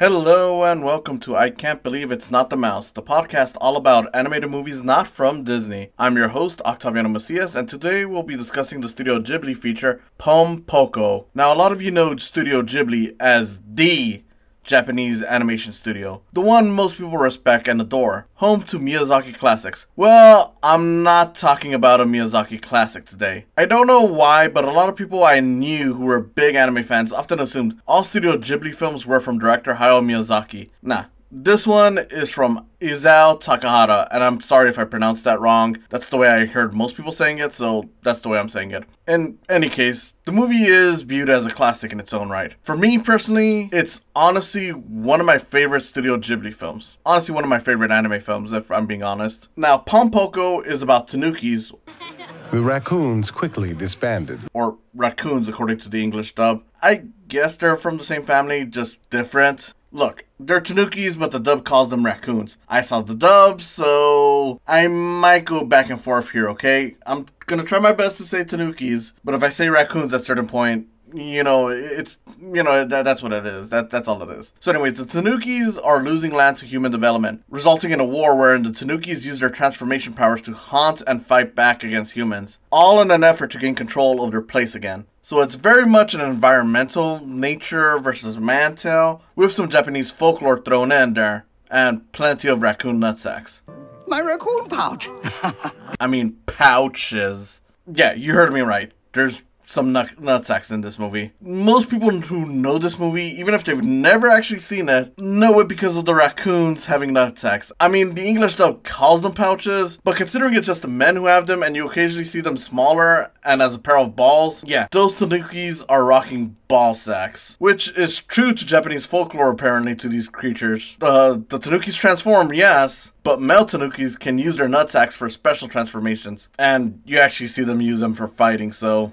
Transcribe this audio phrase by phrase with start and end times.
[0.00, 4.08] Hello and welcome to I Can't Believe It's Not the Mouse, the podcast all about
[4.14, 5.90] animated movies not from Disney.
[5.98, 10.62] I'm your host, Octaviano Macias, and today we'll be discussing the Studio Ghibli feature, Pom
[10.62, 11.26] Poko.
[11.34, 14.22] Now, a lot of you know Studio Ghibli as the
[14.62, 16.22] Japanese animation studio.
[16.32, 18.26] The one most people respect and adore.
[18.34, 19.86] Home to Miyazaki classics.
[19.96, 23.46] Well, I'm not talking about a Miyazaki classic today.
[23.56, 26.84] I don't know why, but a lot of people I knew who were big anime
[26.84, 30.70] fans often assumed all Studio Ghibli films were from director Hayao Miyazaki.
[30.82, 35.76] Nah, this one is from Isao Takahata, and I'm sorry if I pronounced that wrong.
[35.90, 38.72] That's the way I heard most people saying it, so that's the way I'm saying
[38.72, 38.84] it.
[39.06, 42.54] In any case, the movie is viewed as a classic in its own right.
[42.62, 46.96] For me personally, it's honestly one of my favorite Studio Ghibli films.
[47.06, 49.48] Honestly, one of my favorite anime films, if I'm being honest.
[49.56, 51.72] Now, Pom Poko is about tanukis,
[52.50, 54.40] The raccoons quickly disbanded.
[54.52, 56.64] or raccoons according to the English dub.
[56.82, 59.72] I guess they're from the same family, just different.
[59.92, 62.56] Look, they're tanukis, but the dub calls them raccoons.
[62.68, 66.96] I saw the dub, so I might go back and forth here, okay?
[67.06, 70.24] I'm gonna try my best to say tanukis, but if I say raccoons at a
[70.24, 73.68] certain point, you know, it's you know that that's what it is.
[73.68, 74.52] That that's all it is.
[74.60, 78.62] So, anyways, the Tanukis are losing land to human development, resulting in a war wherein
[78.62, 83.10] the Tanukis use their transformation powers to haunt and fight back against humans, all in
[83.10, 85.06] an effort to gain control of their place again.
[85.22, 90.90] So it's very much an environmental nature versus man tale, with some Japanese folklore thrown
[90.90, 93.60] in there, and plenty of raccoon nutsacks.
[94.06, 95.08] My raccoon pouch.
[96.00, 97.60] I mean, pouches.
[97.92, 98.92] Yeah, you heard me right.
[99.12, 101.30] There's some nut- nutsacks in this movie.
[101.40, 105.68] Most people who know this movie, even if they've never actually seen it, know it
[105.68, 107.70] because of the raccoons having nutsacks.
[107.78, 111.26] I mean, the English dub calls them pouches, but considering it's just the men who
[111.26, 114.88] have them and you occasionally see them smaller and as a pair of balls, yeah,
[114.90, 120.28] those tanukis are rocking ball sacks, which is true to Japanese folklore apparently to these
[120.28, 120.96] creatures.
[121.00, 126.48] Uh, the tanukis transform, yes, but male tanukis can use their nutsacks for special transformations,
[126.58, 129.12] and you actually see them use them for fighting, so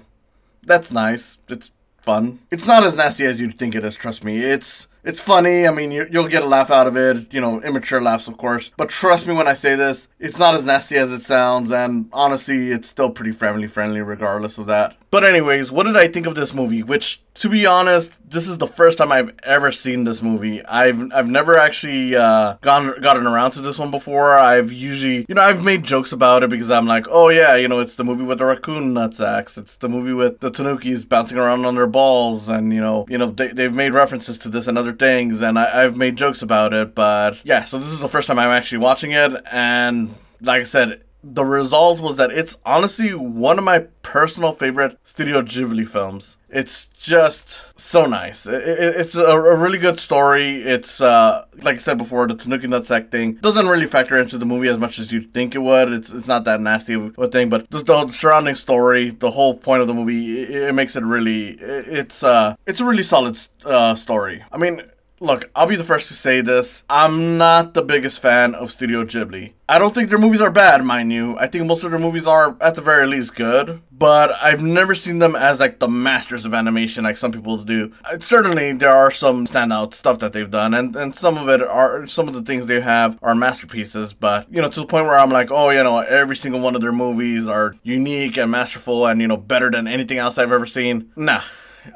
[0.62, 1.38] that's nice.
[1.48, 1.70] It's
[2.00, 2.38] fun.
[2.50, 3.94] It's not as nasty as you'd think it is.
[3.94, 4.38] Trust me.
[4.38, 5.66] It's it's funny.
[5.66, 7.32] I mean, you, you'll get a laugh out of it.
[7.32, 8.70] You know, immature laughs, of course.
[8.76, 11.72] But trust me when I say this, it's not as nasty as it sounds.
[11.72, 14.96] And honestly, it's still pretty family friendly, regardless of that.
[15.10, 16.82] But anyways, what did I think of this movie?
[16.82, 20.64] Which, to be honest, this is the first time I've ever seen this movie.
[20.64, 24.36] I've I've never actually uh, gone gotten around to this one before.
[24.36, 27.68] I've usually, you know, I've made jokes about it because I'm like, oh yeah, you
[27.68, 29.56] know, it's the movie with the raccoon nutsacks.
[29.56, 33.18] It's the movie with the tanukis bouncing around on their balls, and you know, you
[33.18, 36.42] know, they, they've made references to this and other things, and I, I've made jokes
[36.42, 36.94] about it.
[36.94, 40.64] But yeah, so this is the first time I'm actually watching it, and like I
[40.64, 46.36] said, the result was that it's honestly one of my personal favorite Studio Ghibli films.
[46.48, 48.46] It's just so nice.
[48.46, 50.62] It, it, it's a, a really good story.
[50.62, 54.46] It's uh, like I said before, the Tanuki Nutsack thing doesn't really factor into the
[54.46, 55.92] movie as much as you think it would.
[55.92, 59.54] It's it's not that nasty of a thing, but just the surrounding story, the whole
[59.54, 61.50] point of the movie, it, it makes it really.
[61.60, 64.44] It's uh, it's a really solid uh, story.
[64.52, 64.82] I mean.
[65.20, 66.84] Look, I'll be the first to say this.
[66.88, 69.54] I'm not the biggest fan of Studio Ghibli.
[69.68, 71.36] I don't think their movies are bad, mind you.
[71.38, 73.82] I think most of their movies are, at the very least, good.
[73.90, 77.92] But I've never seen them as, like, the masters of animation, like some people do.
[78.04, 81.62] Uh, certainly, there are some standout stuff that they've done, and, and some of it
[81.62, 84.12] are, some of the things they have are masterpieces.
[84.12, 86.76] But, you know, to the point where I'm like, oh, you know, every single one
[86.76, 90.52] of their movies are unique and masterful and, you know, better than anything else I've
[90.52, 91.10] ever seen.
[91.16, 91.42] Nah.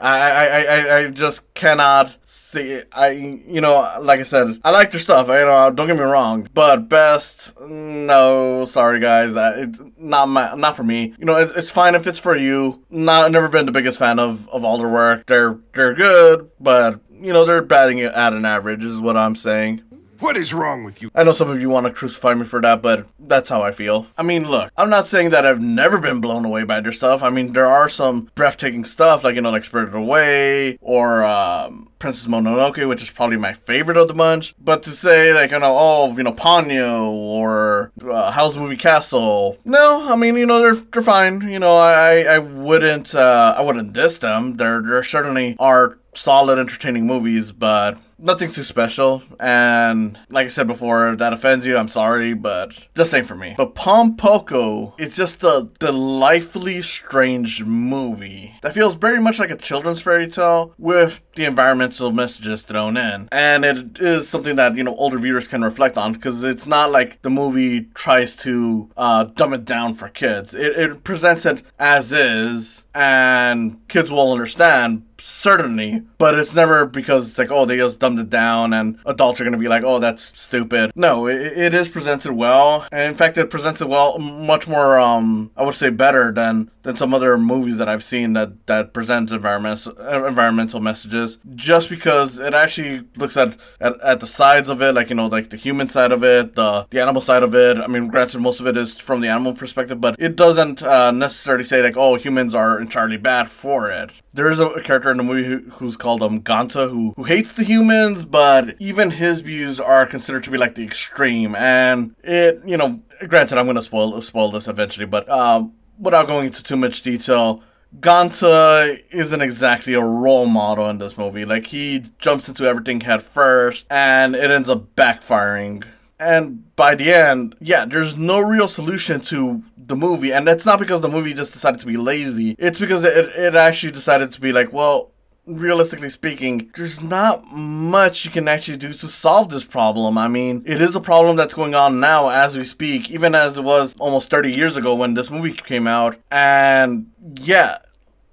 [0.00, 4.90] I, I, I, I just cannot see I you know like I said I like
[4.90, 10.28] their stuff you know don't get me wrong but best no sorry guys it's not
[10.28, 11.14] my not for me.
[11.18, 12.84] You know it, it's fine if it's for you.
[12.90, 15.26] Not never been the biggest fan of of all their work.
[15.26, 19.82] They're they're good but you know they're batting at an average is what I'm saying
[20.22, 21.10] What is wrong with you?
[21.16, 23.72] I know some of you want to crucify me for that, but that's how I
[23.72, 24.06] feel.
[24.16, 27.24] I mean, look, I'm not saying that I've never been blown away by their stuff.
[27.24, 31.88] I mean, there are some breathtaking stuff, like, you know, like Spirited Away or um,
[31.98, 34.54] Princess Mononoke, which is probably my favorite of the bunch.
[34.60, 39.58] But to say, like, you know, oh, you know, Ponyo or uh, Howl's Moving Castle,
[39.64, 41.40] no, I mean, you know, they're, they're fine.
[41.50, 44.56] You know, I, I wouldn't, uh, I wouldn't diss them.
[44.56, 49.22] There, there certainly are solid, entertaining movies, but nothing too special.
[49.40, 53.34] And like I said before, if that offends you, I'm sorry, but just ain't for
[53.34, 53.54] me.
[53.56, 59.56] But Pom Poko is just a delightfully strange movie that feels very much like a
[59.56, 63.28] children's fairy tale with the environmental messages thrown in.
[63.32, 66.90] And it is something that, you know, older viewers can reflect on because it's not
[66.92, 70.54] like the movie tries to uh, dumb it down for kids.
[70.54, 77.28] It, it presents it as is and kids will understand certainly, but it's never because
[77.28, 79.84] it's like, oh, they just dumbed it down and adults are going to be like,
[79.84, 80.90] oh, that's stupid.
[80.94, 82.86] No, it, it is presented well.
[82.90, 86.70] And in fact, it presents it well, much more, um, I would say better than,
[86.82, 89.96] than some other movies that I've seen that, that present environmental,
[90.26, 95.10] environmental messages just because it actually looks at, at, at the sides of it, like,
[95.10, 97.78] you know, like the human side of it, the, the animal side of it.
[97.78, 101.12] I mean, granted, most of it is from the animal perspective, but it doesn't uh,
[101.12, 104.10] necessarily say like, oh, humans are entirely bad for it.
[104.34, 107.52] There is a, character in the movie who, who's called um Gonta who who hates
[107.52, 112.62] the humans, but even his views are considered to be like the extreme, and it
[112.64, 116.76] you know, granted, I'm gonna spoil spoil this eventually, but um, without going into too
[116.76, 117.62] much detail.
[118.00, 121.44] Gonta isn't exactly a role model in this movie.
[121.44, 125.84] Like he jumps into everything head first, and it ends up backfiring.
[126.22, 130.78] And by the end, yeah, there's no real solution to the movie, and that's not
[130.78, 132.54] because the movie just decided to be lazy.
[132.58, 135.10] It's because it it actually decided to be like, well,
[135.46, 140.16] realistically speaking, there's not much you can actually do to solve this problem.
[140.16, 143.56] I mean, it is a problem that's going on now as we speak, even as
[143.56, 146.16] it was almost 30 years ago when this movie came out.
[146.30, 147.10] And
[147.40, 147.78] yeah,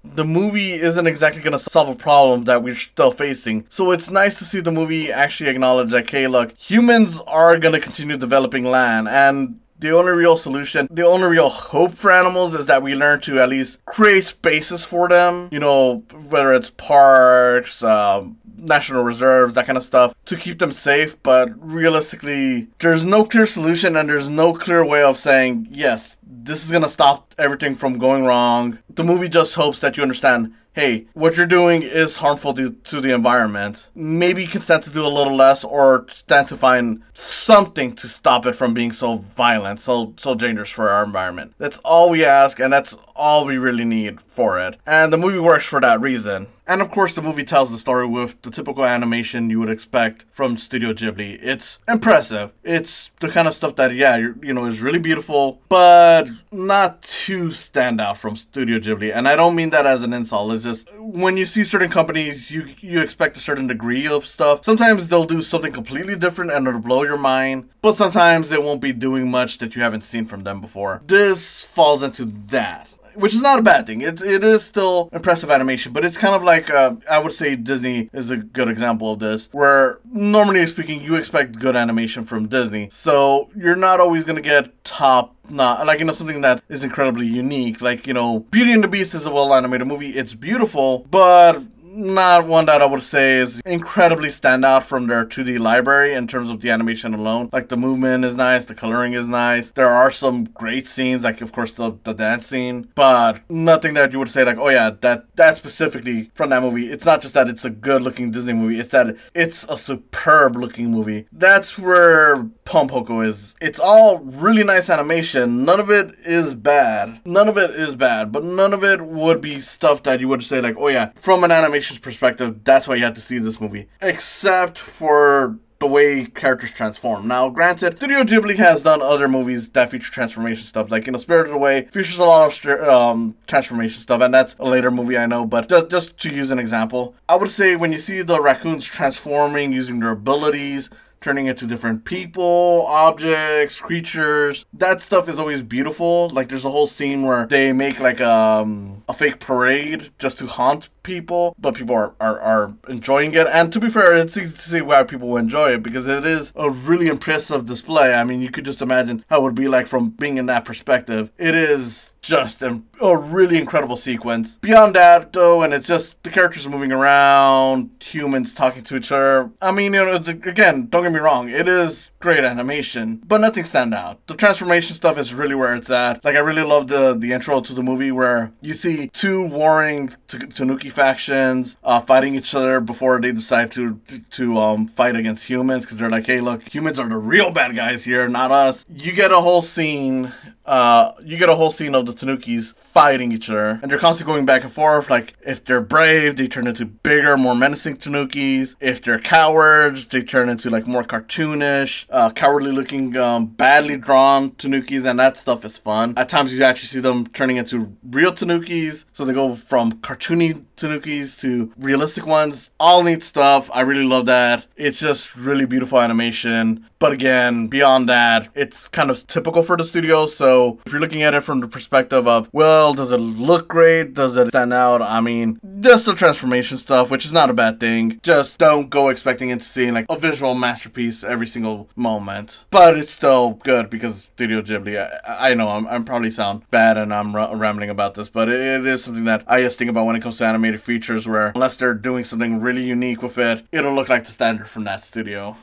[0.04, 3.66] the movie isn't exactly going to solve a problem that we're still facing.
[3.68, 7.74] So it's nice to see the movie actually acknowledge that, okay, look, humans are going
[7.74, 12.54] to continue developing land and the only real solution, the only real hope for animals
[12.54, 15.48] is that we learn to at least create spaces for them.
[15.50, 20.72] You know, whether it's parks, um, national reserves, that kind of stuff, to keep them
[20.72, 21.20] safe.
[21.22, 26.64] But realistically, there's no clear solution and there's no clear way of saying, yes, this
[26.64, 28.78] is going to stop everything from going wrong.
[28.88, 33.00] The movie just hopes that you understand hey, what you're doing is harmful to, to
[33.00, 33.90] the environment.
[33.94, 38.06] Maybe you can stand to do a little less or stand to find something to
[38.06, 41.54] stop it from being so violent, so so dangerous for our environment.
[41.58, 44.76] That's all we ask and that's all we really need for it.
[44.86, 46.46] And the movie works for that reason.
[46.70, 50.24] And of course, the movie tells the story with the typical animation you would expect
[50.30, 51.36] from Studio Ghibli.
[51.42, 52.52] It's impressive.
[52.62, 57.50] It's the kind of stuff that, yeah, you know, is really beautiful, but not too
[57.50, 59.12] stand out from Studio Ghibli.
[59.12, 60.52] And I don't mean that as an insult.
[60.52, 64.64] It's just when you see certain companies, you you expect a certain degree of stuff.
[64.64, 68.80] Sometimes they'll do something completely different and it'll blow your mind, but sometimes they won't
[68.80, 71.02] be doing much that you haven't seen from them before.
[71.04, 74.00] This falls into that which is not a bad thing.
[74.00, 77.56] It, it is still impressive animation, but it's kind of like uh, I would say
[77.56, 82.48] Disney is a good example of this, where normally speaking, you expect good animation from
[82.48, 86.84] Disney, so you're not always gonna get top not like you know something that is
[86.84, 87.80] incredibly unique.
[87.80, 90.10] Like you know, Beauty and the Beast is a well animated movie.
[90.10, 95.58] It's beautiful, but not one that I would say is incredibly standout from their 2D
[95.58, 97.50] library in terms of the animation alone.
[97.52, 99.70] Like the movement is nice, the coloring is nice.
[99.72, 104.12] There are some great scenes, like of course the, the dance scene, but nothing that
[104.12, 106.86] you would say like, oh yeah, that that specifically from that movie.
[106.90, 110.56] It's not just that it's a good looking Disney movie, it's that it's a superb
[110.56, 111.26] looking movie.
[111.32, 113.56] That's where Pom Poko is.
[113.60, 115.64] It's all really nice animation.
[115.64, 117.20] None of it is bad.
[117.24, 120.44] None of it is bad, but none of it would be stuff that you would
[120.44, 123.60] say like, oh yeah, from an animation perspective, that's why you had to see this
[123.60, 123.88] movie.
[124.00, 127.26] Except for the way characters transform.
[127.26, 131.18] Now, granted, Studio Ghibli has done other movies that feature transformation stuff, like you know,
[131.18, 135.24] Spirited Away features a lot of um, transformation stuff, and that's a later movie I
[135.24, 135.46] know.
[135.46, 138.84] But just, just to use an example, I would say when you see the raccoons
[138.84, 140.90] transforming using their abilities,
[141.20, 144.64] turning into different people, objects, creatures.
[144.72, 146.30] That stuff is always beautiful.
[146.30, 150.46] Like there's a whole scene where they make like um, a fake parade just to
[150.46, 153.46] haunt people, but people are, are, are enjoying it.
[153.48, 156.52] And to be fair, it's easy to see why people enjoy it because it is
[156.56, 158.14] a really impressive display.
[158.14, 160.64] I mean, you could just imagine how it would be like from being in that
[160.64, 161.30] perspective.
[161.38, 164.56] It is just a, a really incredible sequence.
[164.56, 169.50] Beyond that, though, and it's just the characters moving around, humans talking to each other.
[169.62, 173.40] I mean, you know, the, again, don't get me wrong, it is great animation, but
[173.40, 174.24] nothing stand out.
[174.26, 176.24] The transformation stuff is really where it's at.
[176.24, 180.10] Like I really love the the intro to the movie where you see two warring
[180.28, 184.00] t- Tanuki factions uh, fighting each other before they decide to
[184.32, 187.74] to um, fight against humans because they're like, hey, look, humans are the real bad
[187.74, 188.84] guys here, not us.
[188.94, 190.32] You get a whole scene.
[190.66, 194.32] Uh, you get a whole scene of the Tanukis fighting each other, and they're constantly
[194.32, 195.10] going back and forth.
[195.10, 198.76] Like, if they're brave, they turn into bigger, more menacing Tanukis.
[198.78, 204.50] If they're cowards, they turn into like more cartoonish, uh, cowardly looking, um, badly drawn
[204.52, 206.14] Tanukis, and that stuff is fun.
[206.16, 210.64] At times, you actually see them turning into real Tanukis, so they go from cartoony
[210.80, 212.70] Tanukis to realistic ones.
[212.80, 213.70] All neat stuff.
[213.72, 214.66] I really love that.
[214.76, 216.86] It's just really beautiful animation.
[216.98, 220.26] But again, beyond that, it's kind of typical for the studio.
[220.26, 224.12] So if you're looking at it from the perspective of, well, does it look great?
[224.12, 225.00] Does it stand out?
[225.00, 228.20] I mean, just the transformation stuff, which is not a bad thing.
[228.22, 232.64] Just don't go expecting it to see like a visual masterpiece every single moment.
[232.70, 236.98] But it's still good because Studio Ghibli, I, I know I'm, I'm probably sound bad
[236.98, 239.88] and I'm r- rambling about this, but it, it is something that I just think
[239.88, 243.38] about when it comes to animated features where unless they're doing something really unique with
[243.38, 245.56] it, it'll look like the standard from that studio.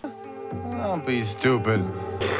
[0.72, 1.82] Don't be stupid.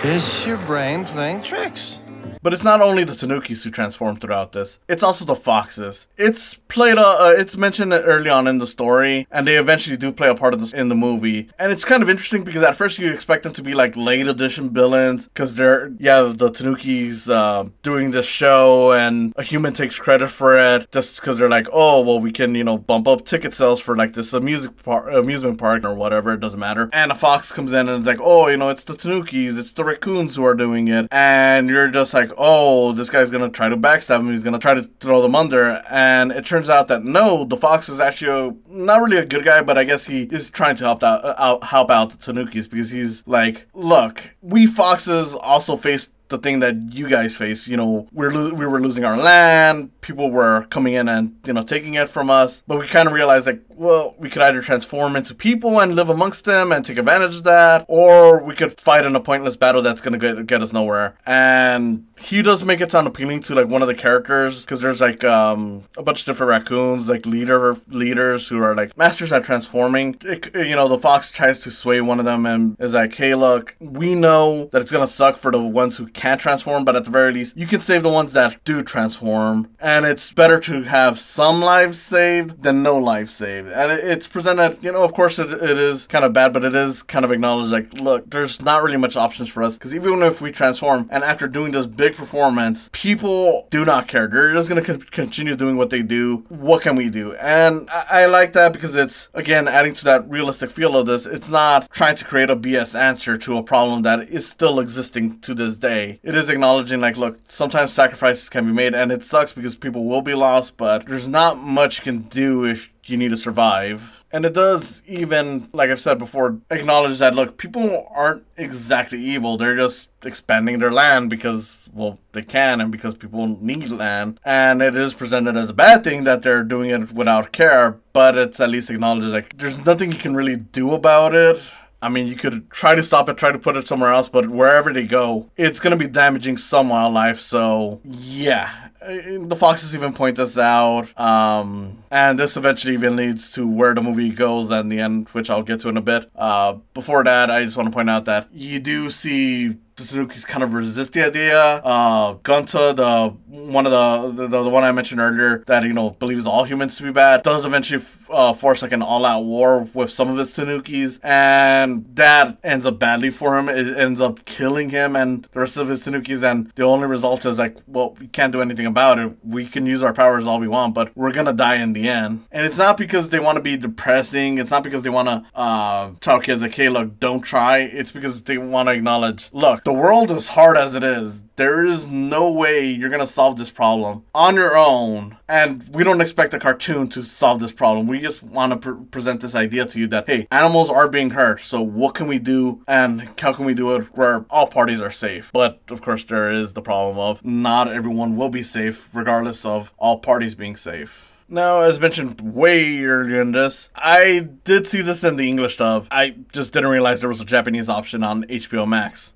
[0.04, 2.00] It's your brain playing tricks.
[2.48, 6.08] But it's not only the Tanukis who transform throughout this; it's also the foxes.
[6.18, 10.14] It's played, uh, uh, it's mentioned early on in the story, and they eventually do
[10.14, 11.50] play a part of this in the movie.
[11.60, 14.30] And it's kind of interesting because at first you expect them to be like late
[14.30, 20.00] edition villains, because they're yeah the Tanukis uh, doing this show, and a human takes
[20.00, 23.26] credit for it just because they're like, oh well, we can you know bump up
[23.26, 26.32] ticket sales for like this amusement park, amusement park or whatever.
[26.32, 26.90] It doesn't matter.
[26.94, 29.74] And a fox comes in and it's like, oh, you know, it's the Tanukis, it's
[29.74, 33.70] the raccoons who are doing it, and you're just like, oh, this guy's gonna try
[33.70, 34.32] to backstab him.
[34.32, 35.82] He's gonna try to throw them under.
[35.90, 39.46] And it turns out that no, the fox is actually a, not really a good
[39.46, 42.18] guy, but I guess he is trying to help out, uh, out help out the
[42.18, 47.68] Tanukis because he's like, look, we foxes also face the thing that you guys face.
[47.68, 50.00] You know, we're lo- we were losing our land.
[50.02, 52.64] People were coming in and you know taking it from us.
[52.68, 56.10] But we kind of realized like, well, we could either transform into people and live
[56.10, 59.82] amongst them and take advantage of that, or we could fight in a pointless battle
[59.82, 61.16] that's gonna get get us nowhere.
[61.26, 65.02] And he does make it sound appealing to like one of the characters because there's
[65.02, 69.44] like um a bunch of different raccoons like leader leaders who are like masters at
[69.44, 70.18] transforming.
[70.24, 73.36] It, you know, the fox tries to sway one of them and is like, hey,
[73.36, 77.06] look, we know that it's gonna suck for the ones who can't transform, but at
[77.06, 79.70] the very least, you can save the ones that do transform.
[79.80, 83.67] And it's better to have some lives saved than no lives saved.
[83.68, 86.76] And it's presented, you know, of course, it, it is kind of bad, but it
[86.76, 90.22] is kind of acknowledged like, look, there's not really much options for us because even
[90.24, 94.28] if we transform and after doing this big performance, people do not care.
[94.28, 96.46] They're just going to con- continue doing what they do.
[96.50, 97.34] What can we do?
[97.36, 101.26] And I-, I like that because it's, again, adding to that realistic feel of this.
[101.26, 105.40] It's not trying to create a BS answer to a problem that is still existing
[105.42, 109.24] to this day it is acknowledging like, look, sometimes sacrifices can be made, and it
[109.24, 113.18] sucks because people will be lost, but there's not much you can do if you
[113.18, 114.14] need to survive.
[114.32, 119.58] And it does even, like I've said before, acknowledge that look, people aren't exactly evil.
[119.58, 124.40] They're just expanding their land because, well, they can and because people need land.
[124.44, 128.38] And it is presented as a bad thing that they're doing it without care, but
[128.38, 131.62] it's at least acknowledged like there's nothing you can really do about it.
[132.08, 134.48] I mean, you could try to stop it, try to put it somewhere else, but
[134.48, 137.42] wherever they go, it's going to be damaging some wildlife.
[137.42, 138.88] So, yeah.
[139.02, 141.10] The foxes even point this out.
[141.20, 145.50] Um, and this eventually even leads to where the movie goes and the end, which
[145.50, 146.32] I'll get to in a bit.
[146.34, 150.46] Uh, before that, I just want to point out that you do see the Tanukis
[150.46, 151.60] kind of resist the idea.
[151.60, 156.12] Uh, Gonta, the one of the, the the one I mentioned earlier, that you know
[156.12, 160.12] believes all humans to be bad, does eventually uh, force like an all-out war with
[160.12, 163.68] some of his Tanukis, and that ends up badly for him.
[163.70, 167.46] It ends up killing him and the rest of his Tanukis, and the only result
[167.46, 169.36] is like, well, we can't do anything about it.
[169.44, 172.46] We can use our powers all we want, but we're gonna die in the end.
[172.52, 174.60] And it's not because they want to be depressing.
[174.60, 177.80] It's not because they want to uh, tell kids like, hey, look, don't try.
[177.80, 181.44] It's because they want to acknowledge, look the world is hard as it is.
[181.56, 186.20] There is no way you're gonna solve this problem on your own, and we don't
[186.20, 188.06] expect a cartoon to solve this problem.
[188.06, 191.30] We just want to pr- present this idea to you that hey, animals are being
[191.30, 191.62] hurt.
[191.62, 195.10] So what can we do, and how can we do it where all parties are
[195.10, 195.52] safe?
[195.54, 199.94] But of course, there is the problem of not everyone will be safe, regardless of
[199.98, 201.30] all parties being safe.
[201.48, 206.08] Now, as mentioned way earlier in this, I did see this in the English dub.
[206.12, 209.32] I just didn't realize there was a Japanese option on HBO Max.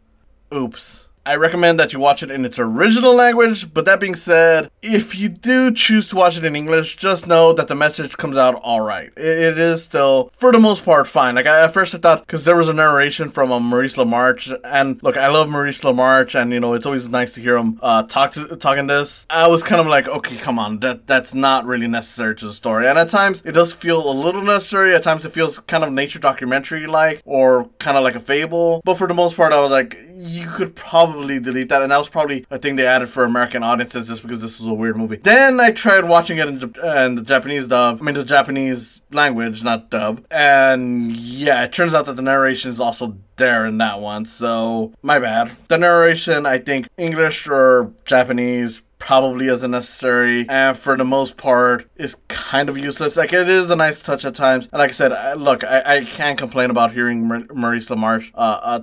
[0.53, 1.08] Oops.
[1.24, 5.15] I recommend that you watch it in its original language, but that being said, if
[5.15, 8.55] you do choose to watch it in English, just know that the message comes out
[8.55, 9.12] alright.
[9.15, 11.36] It is still, for the most part, fine.
[11.36, 14.60] Like, I, at first I thought, because there was a narration from um, Maurice LaMarche,
[14.63, 17.79] and look, I love Maurice LaMarche, and you know, it's always nice to hear him
[17.84, 19.27] uh, talk to, talking this.
[19.29, 22.53] I was kind of like, okay, come on, that that's not really necessary to the
[22.53, 22.88] story.
[22.88, 24.96] And at times, it does feel a little necessary.
[24.96, 28.81] At times, it feels kind of nature documentary like, or kind of like a fable.
[28.84, 31.98] But for the most part, I was like, you could probably delete that, and that
[31.98, 34.98] was probably a thing they added for American audiences just because this was a weird
[34.98, 35.18] movie.
[35.18, 39.63] Then I tried watching it in, in the Japanese dub, I mean the Japanese language,
[39.63, 44.00] not dub, and yeah, it turns out that the narration is also there in that
[44.00, 44.25] one.
[44.25, 45.51] So my bad.
[45.68, 51.89] The narration, I think English or Japanese probably isn't necessary, and for the most part,
[51.98, 53.17] is kind of useless.
[53.17, 55.98] Like it is a nice touch at times, and like I said, I, look, I,
[55.98, 58.79] I can't complain about hearing Mar- Maurice LaMarche uh, uh,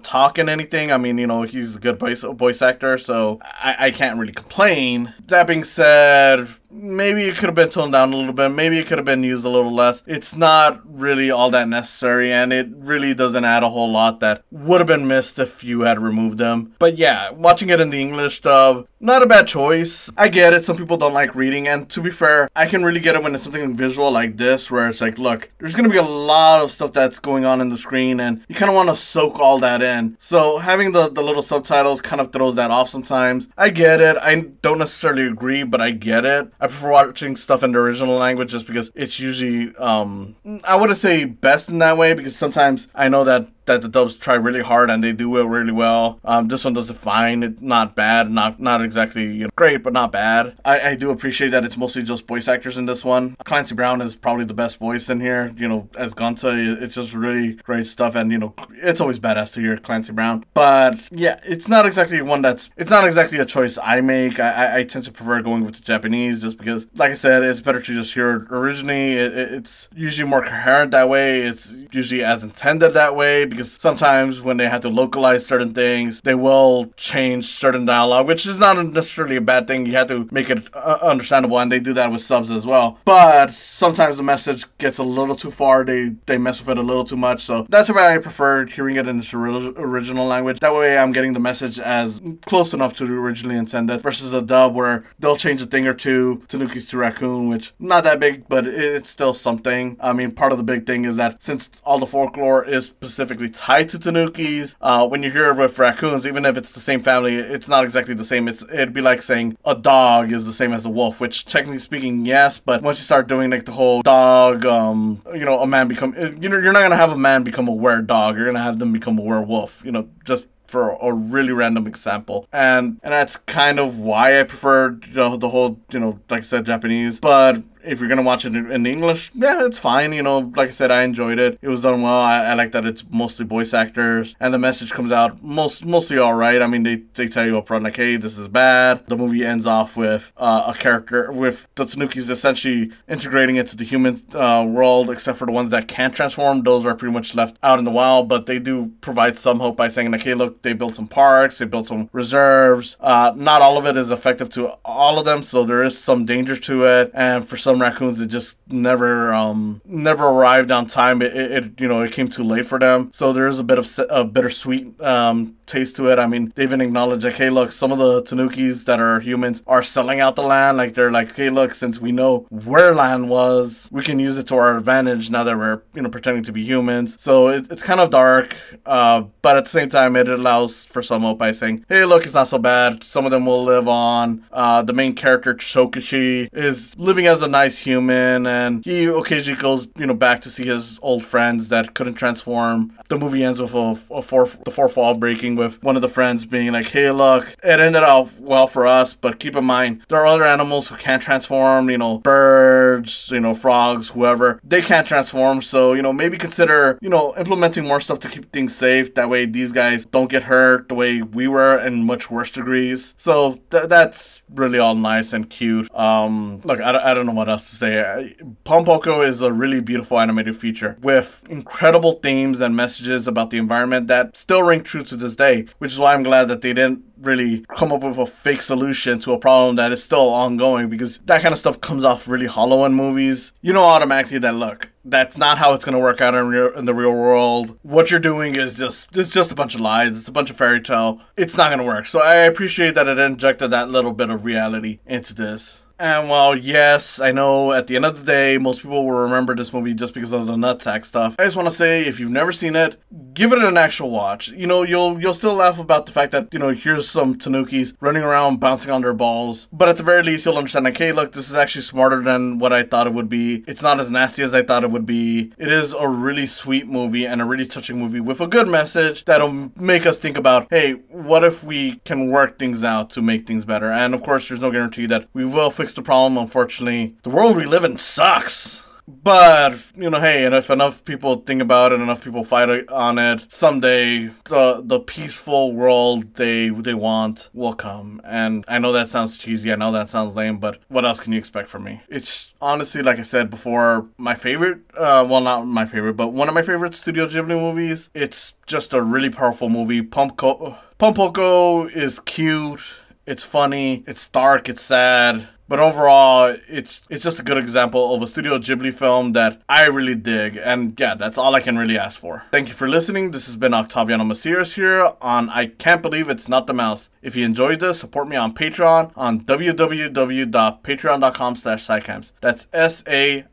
[0.48, 0.92] anything.
[0.92, 4.32] I mean, you know, he's a good voice voice actor, so I, I can't really
[4.32, 5.14] complain.
[5.28, 8.50] That being said, maybe it could have been toned down a little bit.
[8.50, 10.02] Maybe it could have been used a little less.
[10.06, 14.44] It's not really all that necessary, and it really doesn't add a whole lot that
[14.50, 16.74] would have been missed if you had removed them.
[16.78, 20.10] But yeah, watching it in the English dub, not a bad choice.
[20.16, 20.64] I get it.
[20.64, 23.34] Some people don't like reading, and to be fair, I can really get it when
[23.34, 26.72] it's something visual like this, where it's like, look, there's gonna be a lot of
[26.72, 29.58] stuff that's going on in the screen, and you kind of want to soak all
[29.60, 30.16] that in.
[30.18, 33.48] So having the the little subtitles kind of throws that off sometimes.
[33.56, 34.16] I get it.
[34.16, 36.52] I don't necessarily agree, but I get it.
[36.60, 40.98] I prefer watching stuff in the original language just because it's usually um I wouldn't
[40.98, 44.62] say best in that way because sometimes I know that that the dubs try really
[44.62, 46.18] hard and they do it really well.
[46.24, 47.42] Um, this one does it fine.
[47.42, 50.56] It's not bad, not not exactly you know, great, but not bad.
[50.64, 53.36] I, I do appreciate that it's mostly just voice actors in this one.
[53.44, 55.54] Clancy Brown is probably the best voice in here.
[55.56, 59.52] You know, as Gonta, it's just really great stuff, and you know, it's always badass
[59.54, 60.44] to hear Clancy Brown.
[60.54, 64.40] But yeah, it's not exactly one that's it's not exactly a choice I make.
[64.40, 67.42] I, I, I tend to prefer going with the Japanese just because, like I said,
[67.42, 69.12] it's better to just hear it originally.
[69.12, 71.42] It, it, it's usually more coherent that way.
[71.42, 76.20] It's usually as intended that way because sometimes when they have to localize certain things,
[76.20, 79.84] they will change certain dialogue, which is not necessarily a bad thing.
[79.84, 83.00] You have to make it uh, understandable, and they do that with subs as well.
[83.04, 85.84] But sometimes the message gets a little too far.
[85.84, 87.42] They they mess with it a little too much.
[87.42, 90.60] So that's why I prefer hearing it in its original language.
[90.60, 94.40] That way, I'm getting the message as close enough to the originally intended versus a
[94.40, 96.42] dub where they'll change a thing or two.
[96.48, 99.96] Tanuki's to raccoon, which not that big, but it's still something.
[99.98, 103.47] I mean, part of the big thing is that since all the folklore is specifically
[103.48, 107.02] tied to Tanukis, uh, when you hear it with raccoons, even if it's the same
[107.02, 108.48] family, it's not exactly the same.
[108.48, 111.78] It's it'd be like saying a dog is the same as a wolf, which technically
[111.78, 115.66] speaking, yes, but once you start doing like the whole dog, um, you know, a
[115.66, 118.36] man become, you know, you're not gonna have a man become a were dog.
[118.36, 119.84] You're gonna have them become a werewolf.
[119.84, 122.46] You know, just for a really random example.
[122.52, 126.40] And and that's kind of why I prefer you know, the whole, you know, like
[126.40, 127.18] I said, Japanese.
[127.18, 130.12] But if you're gonna watch it in English, yeah, it's fine.
[130.12, 131.58] You know, like I said, I enjoyed it.
[131.62, 132.20] It was done well.
[132.20, 136.18] I, I like that it's mostly voice actors, and the message comes out most mostly
[136.18, 136.60] all right.
[136.62, 139.06] I mean, they, they tell you up front like, hey, this is bad.
[139.06, 143.84] The movie ends off with uh, a character with the Tanukis essentially integrating into the
[143.84, 146.62] human uh, world, except for the ones that can't transform.
[146.62, 149.76] Those are pretty much left out in the wild, but they do provide some hope
[149.76, 152.96] by saying like, hey, look, they built some parks, they built some reserves.
[153.00, 156.24] Uh, not all of it is effective to all of them, so there is some
[156.24, 161.22] danger to it, and for some raccoons it just never um never arrived on time.
[161.22, 163.10] It, it, it you know it came too late for them.
[163.12, 166.18] So there is a bit of a bittersweet um taste to it.
[166.18, 169.62] I mean, they even acknowledge like, hey, look, some of the Tanukis that are humans
[169.66, 170.78] are selling out the land.
[170.78, 174.46] Like they're like, hey, look, since we know where land was, we can use it
[174.48, 177.16] to our advantage now that we're you know pretending to be humans.
[177.20, 181.02] So it, it's kind of dark, uh, but at the same time, it allows for
[181.02, 183.04] some hope by saying, hey, look, it's not so bad.
[183.04, 184.44] Some of them will live on.
[184.52, 189.80] Uh, the main character Chokichi is living as a nice human, and he occasionally goes
[190.00, 192.78] you know back to see his old friends that couldn't transform.
[193.08, 194.22] The movie ends with a, a
[194.64, 198.02] the fourth wall breaking with one of the friends being like, hey, look, it ended
[198.02, 201.90] off well for us, but keep in mind, there are other animals who can't transform,
[201.90, 204.60] you know, birds, you know, frogs, whoever.
[204.62, 208.52] They can't transform, so, you know, maybe consider, you know, implementing more stuff to keep
[208.52, 209.14] things safe.
[209.14, 213.14] That way these guys don't get hurt the way we were in much worse degrees.
[213.16, 215.92] So th- that's really all nice and cute.
[215.94, 217.98] Um, look, I, I don't know what else to say.
[218.00, 223.50] Uh, Pom Poko is a really beautiful animated feature with incredible themes and messages about
[223.50, 226.60] the environment that still ring true to this day which is why I'm glad that
[226.60, 230.28] they didn't really come up with a fake solution to a problem that is still
[230.28, 233.52] ongoing because that kind of stuff comes off really hollow in movies.
[233.60, 236.84] You know automatically that look, that's not how it's going to work out in, in
[236.84, 237.78] the real world.
[237.82, 240.16] What you're doing is just it's just a bunch of lies.
[240.16, 241.20] It's a bunch of fairy tale.
[241.36, 242.06] It's not going to work.
[242.06, 245.84] So I appreciate that it injected that little bit of reality into this.
[245.98, 249.56] And while yes, I know at the end of the day, most people will remember
[249.56, 251.34] this movie just because of the nutsack stuff.
[251.38, 253.00] I just want to say, if you've never seen it,
[253.34, 254.48] give it an actual watch.
[254.50, 257.94] You know, you'll you'll still laugh about the fact that you know here's some Tanukis
[258.00, 260.84] running around bouncing on their balls, but at the very least, you'll understand.
[260.84, 263.64] Like, hey, look, this is actually smarter than what I thought it would be.
[263.66, 265.52] It's not as nasty as I thought it would be.
[265.58, 269.24] It is a really sweet movie and a really touching movie with a good message
[269.24, 273.48] that'll make us think about, hey, what if we can work things out to make
[273.48, 273.90] things better?
[273.90, 276.36] And of course, there's no guarantee that we will fix fix the problem.
[276.36, 278.84] Unfortunately, the world we live in sucks.
[279.10, 283.18] But you know, hey, and if enough people think about it, enough people fight on
[283.18, 288.20] it, someday the the peaceful world they they want will come.
[288.22, 289.72] And I know that sounds cheesy.
[289.72, 292.02] I know that sounds lame, but what else can you expect from me?
[292.10, 294.80] It's honestly, like I said before, my favorite.
[294.94, 298.10] Uh, well, not my favorite, but one of my favorite Studio Ghibli movies.
[298.12, 300.02] It's just a really powerful movie.
[300.02, 302.82] Pom Poko is cute.
[303.28, 304.04] It's funny.
[304.06, 304.70] It's dark.
[304.70, 305.48] It's sad.
[305.68, 309.84] But overall, it's it's just a good example of a Studio Ghibli film that I
[309.84, 310.56] really dig.
[310.56, 312.44] And yeah, that's all I can really ask for.
[312.50, 313.32] Thank you for listening.
[313.32, 317.10] This has been Octaviano Macias here on I Can't Believe It's Not the Mouse.
[317.20, 322.32] If you enjoyed this, support me on Patreon on www.patreon.com slash saicams.
[322.40, 323.46] That's S-A-I-C-A-M-S.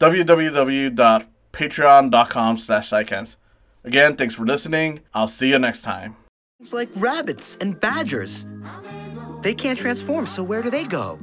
[0.00, 3.36] www.patreon.com slash saicams.
[3.84, 5.02] Again, thanks for listening.
[5.14, 6.16] I'll see you next time.
[6.58, 8.48] It's like rabbits and badgers.
[9.46, 11.20] They can't transform, so where do they go?